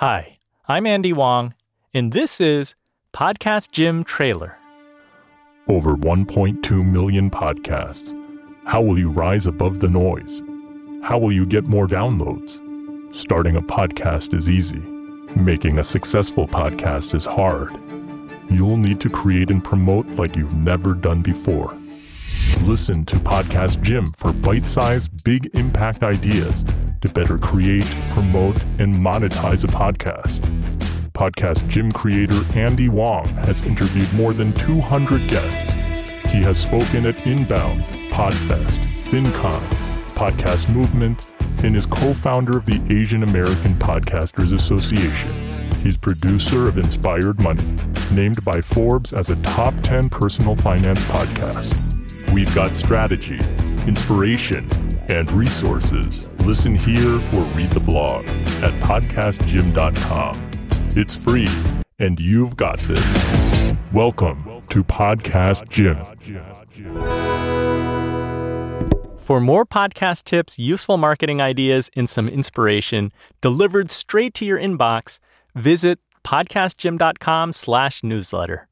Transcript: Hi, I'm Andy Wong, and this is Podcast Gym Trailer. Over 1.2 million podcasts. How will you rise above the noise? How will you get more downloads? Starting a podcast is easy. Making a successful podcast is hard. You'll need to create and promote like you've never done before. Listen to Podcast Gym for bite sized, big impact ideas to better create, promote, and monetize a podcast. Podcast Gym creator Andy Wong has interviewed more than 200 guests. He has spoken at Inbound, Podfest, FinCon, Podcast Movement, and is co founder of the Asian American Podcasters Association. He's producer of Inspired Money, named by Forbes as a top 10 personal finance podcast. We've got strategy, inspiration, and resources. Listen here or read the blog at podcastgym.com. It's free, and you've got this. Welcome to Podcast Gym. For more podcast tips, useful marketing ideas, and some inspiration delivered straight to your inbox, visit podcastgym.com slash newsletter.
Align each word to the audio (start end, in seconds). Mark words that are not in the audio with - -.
Hi, 0.00 0.38
I'm 0.68 0.86
Andy 0.86 1.12
Wong, 1.12 1.54
and 1.92 2.12
this 2.12 2.40
is 2.40 2.76
Podcast 3.12 3.72
Gym 3.72 4.04
Trailer. 4.04 4.56
Over 5.66 5.96
1.2 5.96 6.88
million 6.88 7.28
podcasts. 7.28 8.14
How 8.64 8.80
will 8.80 8.96
you 8.96 9.10
rise 9.10 9.48
above 9.48 9.80
the 9.80 9.88
noise? 9.88 10.40
How 11.02 11.18
will 11.18 11.32
you 11.32 11.44
get 11.44 11.64
more 11.64 11.88
downloads? 11.88 12.60
Starting 13.12 13.56
a 13.56 13.60
podcast 13.60 14.34
is 14.34 14.48
easy. 14.48 14.78
Making 15.34 15.80
a 15.80 15.82
successful 15.82 16.46
podcast 16.46 17.12
is 17.16 17.24
hard. 17.24 17.76
You'll 18.48 18.76
need 18.76 19.00
to 19.00 19.10
create 19.10 19.50
and 19.50 19.64
promote 19.64 20.06
like 20.10 20.36
you've 20.36 20.54
never 20.54 20.94
done 20.94 21.22
before. 21.22 21.76
Listen 22.62 23.04
to 23.06 23.16
Podcast 23.16 23.82
Gym 23.82 24.06
for 24.16 24.32
bite 24.32 24.64
sized, 24.64 25.24
big 25.24 25.50
impact 25.54 26.04
ideas 26.04 26.64
to 27.00 27.08
better 27.08 27.38
create, 27.38 27.84
promote, 28.10 28.62
and 28.78 28.94
monetize 28.94 29.64
a 29.64 29.68
podcast. 29.68 30.40
Podcast 31.12 31.66
Gym 31.68 31.90
creator 31.90 32.40
Andy 32.54 32.88
Wong 32.88 33.26
has 33.44 33.62
interviewed 33.62 34.12
more 34.12 34.32
than 34.32 34.52
200 34.52 35.28
guests. 35.28 35.70
He 36.30 36.38
has 36.42 36.58
spoken 36.58 37.06
at 37.06 37.26
Inbound, 37.26 37.78
Podfest, 38.10 38.78
FinCon, 39.04 39.60
Podcast 40.14 40.68
Movement, 40.72 41.28
and 41.64 41.74
is 41.74 41.86
co 41.86 42.14
founder 42.14 42.56
of 42.56 42.66
the 42.66 42.80
Asian 42.90 43.22
American 43.22 43.74
Podcasters 43.76 44.54
Association. 44.54 45.32
He's 45.78 45.96
producer 45.96 46.68
of 46.68 46.78
Inspired 46.78 47.42
Money, 47.42 47.64
named 48.12 48.44
by 48.44 48.60
Forbes 48.60 49.12
as 49.12 49.30
a 49.30 49.36
top 49.42 49.74
10 49.82 50.08
personal 50.08 50.54
finance 50.54 51.00
podcast. 51.02 52.32
We've 52.32 52.52
got 52.54 52.76
strategy, 52.76 53.38
inspiration, 53.86 54.68
and 55.08 55.30
resources. 55.32 56.28
Listen 56.44 56.74
here 56.74 57.16
or 57.16 57.44
read 57.54 57.70
the 57.70 57.82
blog 57.84 58.24
at 58.62 58.72
podcastgym.com. 58.82 60.34
It's 60.96 61.14
free, 61.14 61.48
and 61.98 62.18
you've 62.20 62.56
got 62.56 62.78
this. 62.80 63.74
Welcome 63.92 64.62
to 64.68 64.84
Podcast 64.84 65.68
Gym. 65.68 65.96
For 69.16 69.40
more 69.40 69.66
podcast 69.66 70.24
tips, 70.24 70.58
useful 70.58 70.96
marketing 70.96 71.40
ideas, 71.40 71.90
and 71.94 72.08
some 72.08 72.28
inspiration 72.28 73.12
delivered 73.42 73.90
straight 73.90 74.32
to 74.34 74.46
your 74.46 74.58
inbox, 74.58 75.20
visit 75.54 75.98
podcastgym.com 76.24 77.52
slash 77.52 78.02
newsletter. 78.02 78.68